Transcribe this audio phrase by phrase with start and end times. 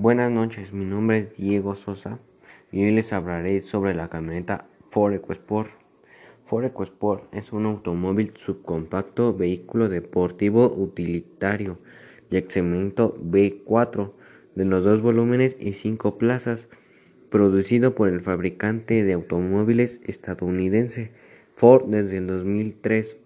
[0.00, 2.18] Buenas noches, mi nombre es Diego Sosa
[2.70, 5.70] y hoy les hablaré sobre la camioneta Ford EcoSport.
[6.44, 11.78] Ford EcoSport es un automóvil subcompacto vehículo deportivo utilitario
[12.30, 14.12] de segmento B4
[14.54, 16.68] de los dos volúmenes y cinco plazas,
[17.28, 21.10] producido por el fabricante de automóviles estadounidense
[21.54, 23.16] Ford desde el 2003.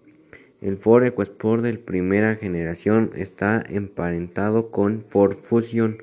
[0.61, 5.97] El Ford EcoSport de primera generación está emparentado con Ford Fusion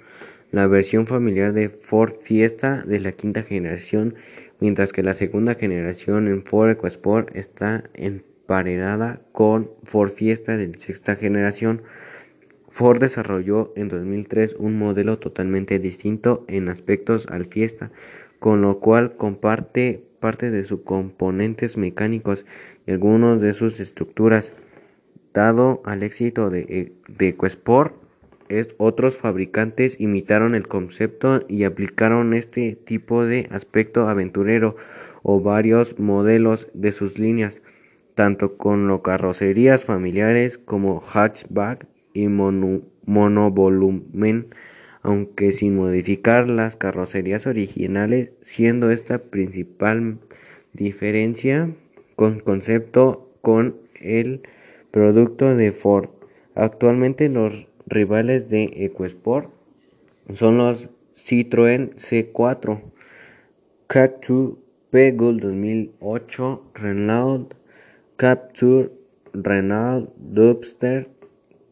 [0.53, 4.17] la versión familiar de Ford Fiesta de la quinta generación,
[4.59, 11.17] mientras que la segunda generación en Ford EcoSport está emparedada con Ford Fiesta de sexta
[11.17, 11.83] generación.
[12.69, 17.91] Ford desarrolló en 2003 un modelo totalmente distinto en aspectos al Fiesta,
[18.39, 22.47] con lo cual comparte parte de sus componentes mecánicos
[22.87, 24.53] y algunas de sus estructuras.
[25.33, 27.95] Dado al éxito de, de EcoSport,
[28.79, 34.77] otros fabricantes imitaron el concepto y aplicaron este tipo de aspecto aventurero
[35.23, 37.63] o varios modelos de sus líneas,
[38.15, 44.55] tanto con carrocerías familiares como hatchback y monovolumen,
[45.03, 50.19] aunque sin modificar las carrocerías originales, siendo esta principal
[50.73, 51.71] diferencia
[52.17, 54.43] con concepto con el
[54.91, 56.11] producto de Ford.
[56.55, 59.51] Actualmente los rivales de EcoSport
[60.33, 62.81] son los Citroën C4,
[63.87, 64.55] Capture,
[64.91, 67.55] Peggle 2008, Renault
[68.17, 68.91] Capture,
[69.33, 71.09] Renault Dubster,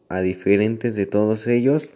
[0.09, 1.91] a diferentes de todos ellos,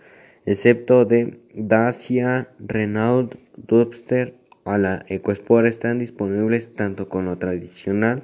[0.45, 4.35] excepto de Dacia, Renault Dubster
[4.66, 8.23] a la EcoSport están disponibles tanto con lo tradicional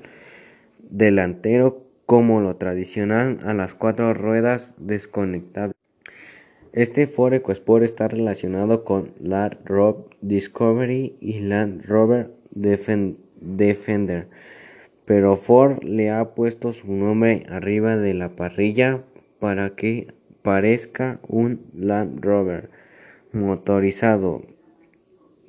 [0.90, 5.79] delantero como lo tradicional a las cuatro ruedas desconectables.
[6.72, 14.28] Este Ford EcoSport está relacionado con Land Rover Discovery y Land Rover Defender,
[15.06, 19.02] pero Ford le ha puesto su nombre arriba de la parrilla
[19.40, 22.70] para que parezca un Land Rover
[23.32, 24.44] motorizado.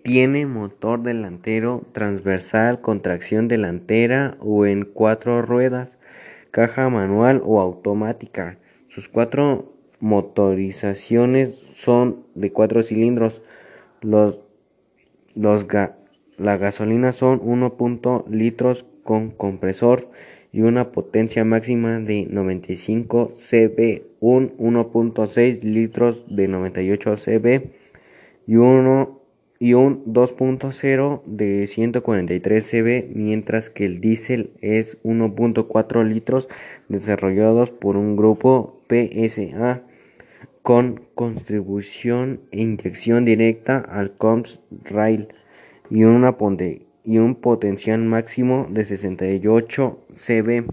[0.03, 5.99] Tiene motor delantero transversal con tracción delantera o en cuatro ruedas,
[6.51, 8.59] caja manual o automática.
[8.89, 13.43] Sus cuatro motorizaciones son de cuatro cilindros.
[14.01, 14.41] Los,
[15.35, 18.25] la gasolina son 1.
[18.29, 20.11] litros con compresor
[20.53, 27.71] y una potencia máxima de 95 cb, un 1.6 litros de 98 cb
[28.47, 28.57] y
[29.63, 36.49] y un 2.0 de 143 cb, mientras que el diésel es 1.4 litros
[36.89, 39.83] desarrollados por un grupo PSA
[40.63, 45.29] con contribución e inyección directa al COMS Rail
[45.91, 50.67] y, un potencial máximo de 68 cb.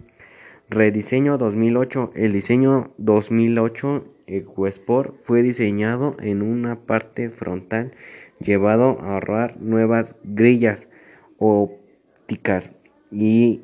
[0.69, 2.11] Rediseño 2008.
[2.15, 7.93] El diseño 2008 EcoSport fue diseñado en una parte frontal
[8.39, 10.89] llevado a ahorrar nuevas grillas
[11.37, 12.71] ópticas
[13.09, 13.61] y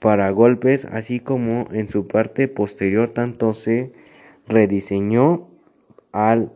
[0.00, 3.92] para golpes, así como en su parte posterior tanto se
[4.48, 5.49] rediseñó
[6.12, 6.52] al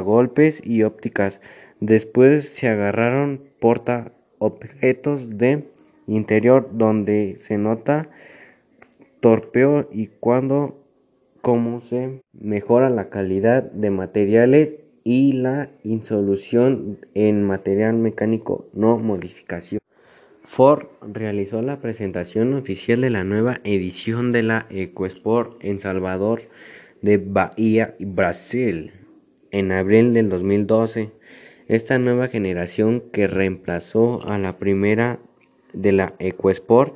[0.00, 1.40] golpes y ópticas.
[1.80, 5.64] Después se agarraron porta objetos de
[6.06, 8.08] interior donde se nota
[9.20, 10.82] torpeo y cuando
[11.40, 19.80] cómo se mejora la calidad de materiales y la insolución en material mecánico no modificación.
[20.42, 26.42] Ford realizó la presentación oficial de la nueva edición de la EcoSport en Salvador
[27.02, 28.92] de Bahía, Brasil,
[29.50, 31.10] en abril del 2012.
[31.68, 35.18] Esta nueva generación que reemplazó a la primera
[35.72, 36.94] de la EcoSport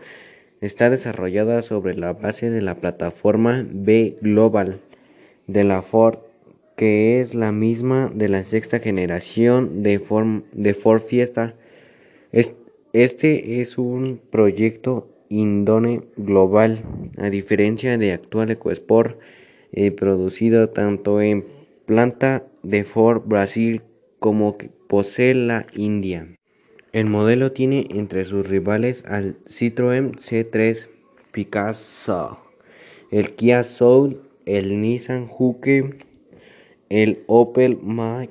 [0.60, 4.80] está desarrollada sobre la base de la plataforma B Global
[5.46, 6.18] de la Ford,
[6.76, 10.00] que es la misma de la sexta generación de,
[10.52, 11.54] de Ford Fiesta.
[12.92, 16.82] Este es un proyecto indone global,
[17.18, 19.18] a diferencia de actual EcoSport
[19.96, 21.46] producido tanto en
[21.86, 23.82] planta de Ford Brasil
[24.18, 24.56] como
[24.88, 26.28] posee la India.
[26.92, 30.88] El modelo tiene entre sus rivales al Citroën C3
[31.30, 32.38] Picasso,
[33.12, 35.98] el Kia Soul, el Nissan Juke,
[36.88, 38.30] el Opel Mach,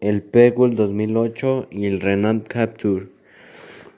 [0.00, 3.08] el Peugeot 2008 y el Renault Capture.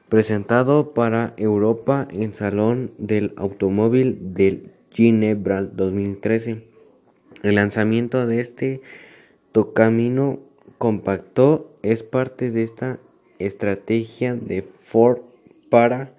[0.08, 6.71] Presentado para Europa en Salón del Automóvil del Ginebra 2013.
[7.42, 8.80] El lanzamiento de este
[9.52, 10.40] tocamino
[10.78, 12.98] compacto es parte de esta
[13.38, 15.20] estrategia de Ford
[15.68, 16.12] para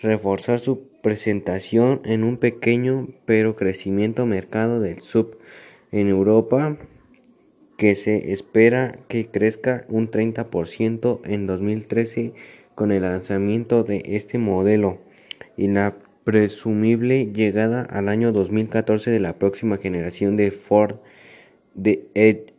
[0.00, 5.38] reforzar su presentación en un pequeño pero crecimiento mercado del sub
[5.92, 6.76] en Europa
[7.76, 12.34] que se espera que crezca un 30% en 2013
[12.74, 14.98] con el lanzamiento de este modelo.
[15.56, 20.96] Y la presumible llegada al año 2014 de la próxima generación de Ford
[21.74, 22.08] de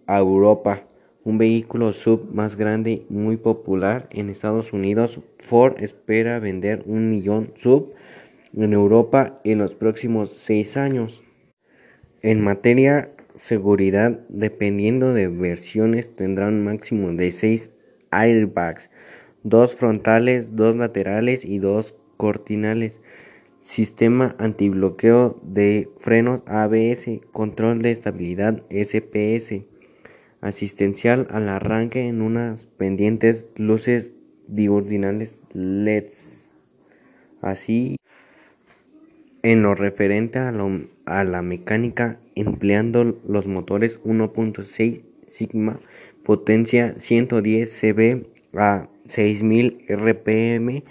[0.08, 0.88] Europa,
[1.24, 5.20] un vehículo sub más grande muy popular en Estados Unidos.
[5.40, 7.94] Ford espera vender un millón sub
[8.56, 11.24] en Europa en los próximos seis años.
[12.22, 17.72] En materia seguridad, dependiendo de versiones, tendrá un máximo de seis
[18.10, 18.90] airbags,
[19.44, 23.01] dos frontales, dos laterales y dos cortinales
[23.62, 29.64] sistema antibloqueo de frenos ABS, control de estabilidad SPS,
[30.42, 34.14] asistencial al arranque en unas pendientes luces
[34.48, 36.52] diurnales LEDs.
[37.40, 37.98] Así,
[39.44, 40.52] en lo referente a,
[41.06, 45.80] a la mecánica, empleando los motores 1.6 Sigma,
[46.24, 50.84] potencia 110 cb a 6000 rpm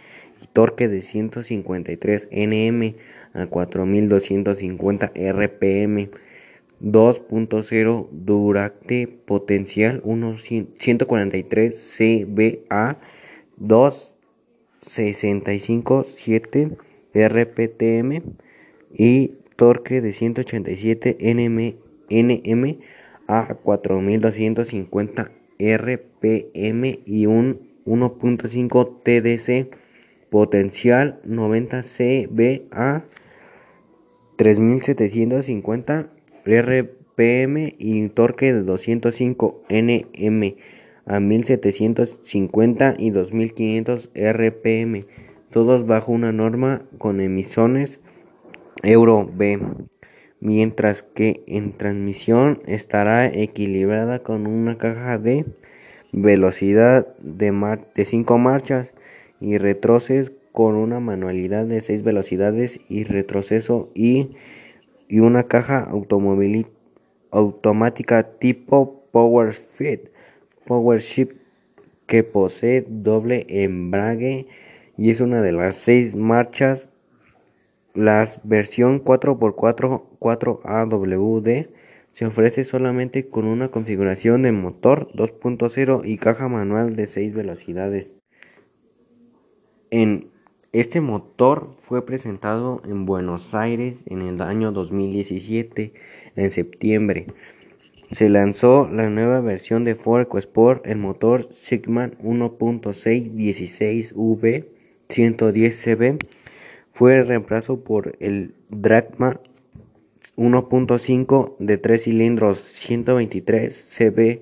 [0.52, 2.94] torque de 153 Nm
[3.34, 6.10] a 4250 RPM,
[6.80, 10.02] 2.0 Duracte potencial
[10.78, 12.98] 143 CBA
[13.56, 16.70] 265 7
[17.12, 18.22] RPTM
[18.92, 21.74] y torque de 187 Nm,
[22.08, 22.78] Nm
[23.26, 29.79] a 4250 RPM y un 1.5 TDC
[30.30, 33.04] potencial 90 CBA
[34.36, 36.10] 3750
[36.46, 40.54] RPM y torque de 205 Nm
[41.06, 45.06] a 1750 y 2500 RPM,
[45.50, 48.00] todos bajo una norma con emisiones
[48.82, 49.58] Euro B,
[50.38, 55.44] mientras que en transmisión estará equilibrada con una caja de
[56.12, 58.94] velocidad de 5 marchas
[59.40, 64.36] y retroces con una manualidad de 6 velocidades y retroceso y,
[65.08, 65.88] y una caja
[67.30, 70.10] automática tipo Power Fit,
[72.06, 74.46] que posee doble embrague
[74.96, 76.88] y es una de las 6 marchas.
[77.94, 81.68] La versión 4x4 4AWD
[82.12, 88.19] se ofrece solamente con una configuración de motor 2.0 y caja manual de 6 velocidades.
[89.90, 90.30] En
[90.72, 95.92] este motor fue presentado en Buenos Aires en el año 2017,
[96.36, 97.26] en septiembre.
[98.12, 104.66] Se lanzó la nueva versión de Ford EcoSport, el motor Sigma 1.616V
[105.08, 106.24] 110cb.
[106.92, 109.40] Fue reemplazo por el Dragma
[110.36, 114.40] 1.5 de 3 cilindros 123cb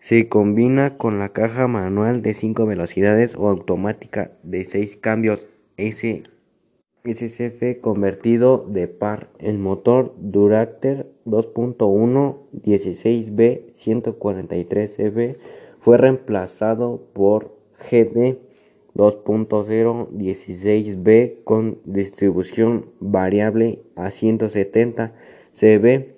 [0.00, 5.46] se combina con la caja manual de 5 velocidades o automática de 6 cambios
[7.04, 9.30] SCF convertido de par.
[9.38, 15.36] El motor Duracter 2.1 16B 143CB
[15.80, 17.56] fue reemplazado por
[17.90, 18.38] GD
[18.94, 25.12] 2.0 16B con distribución variable a 170
[25.52, 26.17] CB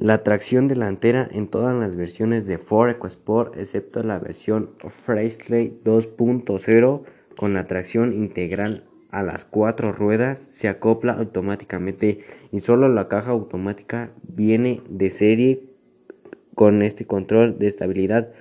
[0.00, 7.02] la tracción delantera en todas las versiones de Ford EcoSport, excepto la versión Fairlane 2.0
[7.36, 12.20] con la tracción integral a las cuatro ruedas, se acopla automáticamente
[12.52, 15.62] y solo la caja automática viene de serie
[16.54, 18.32] con este control de estabilidad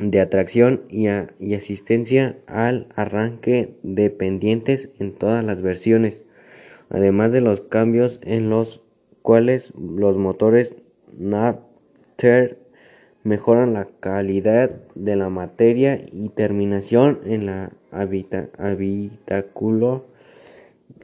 [0.00, 1.06] de atracción y,
[1.38, 6.24] y asistencia al arranque de pendientes en todas las versiones,
[6.88, 8.82] además de los cambios en los
[9.28, 10.74] los motores
[11.18, 12.56] NAFTER
[13.24, 20.06] mejoran la calidad de la materia y terminación en la habitáculo.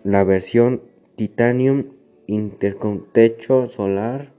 [0.05, 0.81] La versión
[1.17, 1.89] Titanium
[2.27, 4.33] intercontecho solar,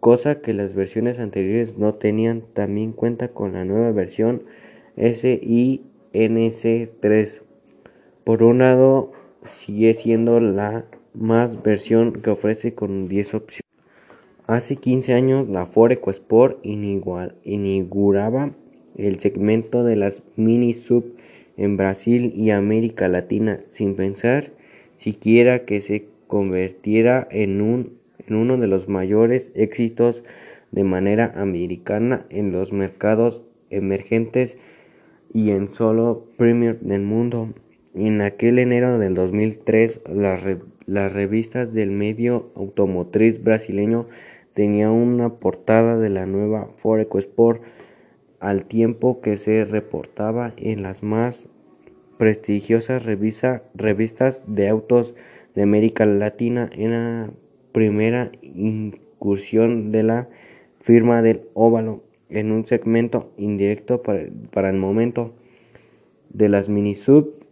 [0.00, 4.42] cosa que las versiones anteriores no tenían, también cuenta con la nueva versión
[4.96, 7.42] SINC3.
[8.24, 10.86] Por un lado, sigue siendo la
[11.18, 13.62] más versión que ofrece con 10 opciones.
[14.46, 18.52] Hace 15 años la Ford EcoSport inauguraba
[18.96, 21.16] el segmento de las mini sub
[21.56, 24.52] en Brasil y América Latina sin pensar
[24.96, 30.22] siquiera que se convirtiera en, un, en uno de los mayores éxitos
[30.70, 34.58] de manera americana en los mercados emergentes
[35.32, 37.52] y en solo premier del mundo.
[37.94, 40.42] En aquel enero del 2003, las,
[40.86, 44.06] las revistas del medio automotriz brasileño
[44.54, 47.62] tenían una portada de la nueva Ford EcoSport,
[48.40, 51.46] al tiempo que se reportaba en las más
[52.18, 55.14] prestigiosas revistas de autos
[55.54, 57.30] de América Latina en la
[57.72, 60.28] primera incursión de la
[60.80, 65.34] firma del óvalo en un segmento indirecto para, el momento
[66.30, 67.45] de las mini sub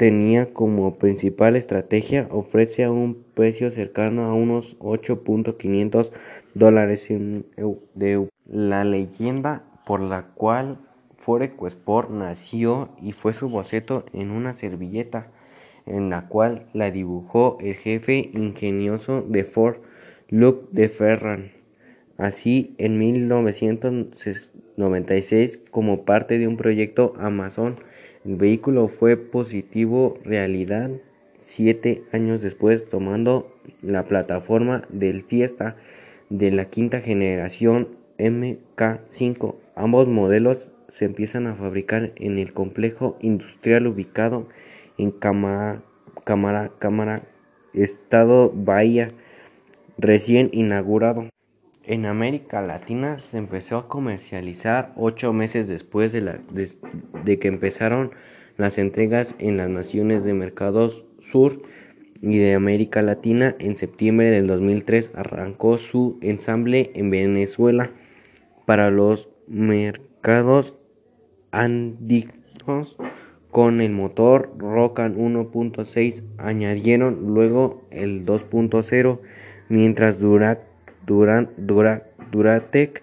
[0.00, 6.10] tenía como principal estrategia ofrece a un precio cercano a unos 8.500
[6.54, 10.78] dólares de la leyenda por la cual
[11.18, 15.30] Ford EcoSport nació y fue su boceto en una servilleta
[15.84, 19.80] en la cual la dibujó el jefe ingenioso de Ford,
[20.30, 21.52] Luc de Ferran.
[22.16, 27.76] Así, en 1996, como parte de un proyecto Amazon,
[28.24, 30.90] el vehículo fue positivo realidad
[31.38, 35.76] siete años después, tomando la plataforma del Fiesta
[36.28, 39.56] de la quinta generación MK5.
[39.74, 44.48] Ambos modelos se empiezan a fabricar en el complejo industrial ubicado
[44.98, 45.82] en Cámara,
[46.24, 47.22] Cámara,
[47.72, 49.08] Estado Bahía,
[49.96, 51.28] recién inaugurado.
[51.90, 56.38] En América Latina se empezó a comercializar ocho meses después de, la,
[57.24, 58.12] que empezaron
[58.56, 61.62] las entregas en las naciones de mercados sur
[62.22, 63.56] y de América Latina.
[63.58, 67.90] En septiembre del 2003 arrancó su ensamble en Venezuela
[68.66, 70.76] para los mercados
[71.50, 72.98] andinos
[73.50, 79.18] con el motor Rocan 1.6 añadieron luego el 2.0
[79.68, 80.69] mientras Dura, Dura, Dura,
[82.30, 83.02] Duratec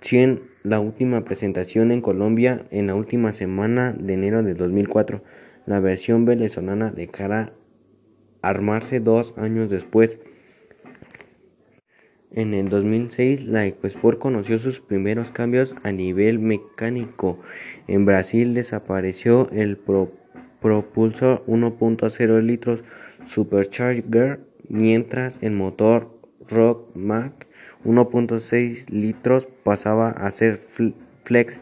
[0.00, 5.22] 100 la última presentación en Colombia en la última semana de enero de 2004
[5.66, 7.52] la versión venezolana de cara
[8.42, 10.20] armarse dos años después
[12.30, 17.38] en el 2006, la EcoSport conoció sus primeros cambios a nivel mecánico.
[17.86, 22.84] En Brasil desapareció el propulsor 1.0 litros
[23.26, 26.17] Supercharger, mientras el motor
[26.50, 27.46] Rock Mac
[27.84, 30.56] 1.6 litros pasaba a ser
[31.24, 31.60] flex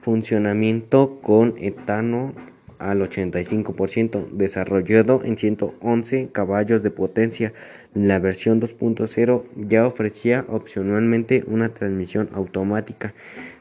[0.00, 2.34] funcionamiento con etano
[2.78, 7.52] al 85%, desarrollado en 111 caballos de potencia.
[7.94, 13.14] La versión 2.0 ya ofrecía opcionalmente una transmisión automática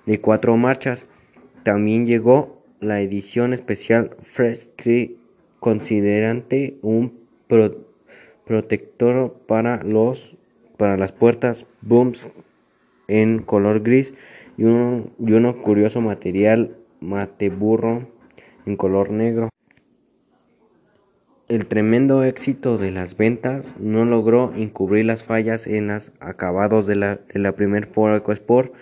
[0.06, 1.06] de cuatro marchas.
[1.64, 5.10] También llegó la edición especial Fresh 3
[5.60, 7.14] considerante un
[8.46, 10.37] protector para los
[10.78, 12.30] para las puertas booms
[13.08, 14.14] en color gris
[14.58, 18.08] y un, y uno curioso material mate burro
[18.66, 19.50] en color negro.
[21.48, 26.96] El tremendo éxito de las ventas no logró encubrir las fallas en los acabados de
[26.96, 28.74] la, de la primer Ford EcoSport,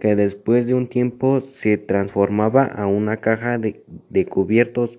[0.00, 4.98] que después de un tiempo se transformaba a una caja de, de cubiertos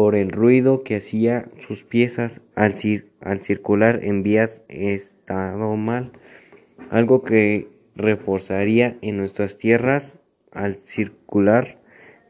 [0.00, 2.72] por el ruido que hacía sus piezas al,
[3.20, 6.12] al circular en vías estado mal,
[6.88, 10.18] algo que reforzaría en nuestras tierras
[10.52, 11.82] al circular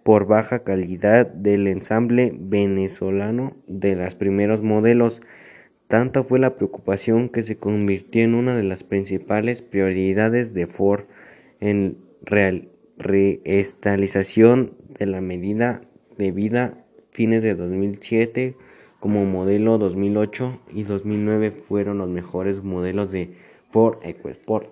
[0.03, 5.23] por baja calidad del ensamble venezolano de los primeros modelos.
[5.87, 11.05] Tanta fue la preocupación que se convirtió en una de las principales prioridades de Ford
[11.61, 11.99] en
[12.97, 15.83] reestalización de la medida
[16.19, 18.55] de vida fines de 2007
[19.01, 23.31] como modelo 2008 y 2009 fueron los mejores modelos de
[23.71, 24.69] Ford EcoSport.